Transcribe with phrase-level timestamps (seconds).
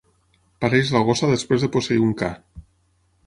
[0.63, 2.31] Pareix la gossa després de posseir un ca.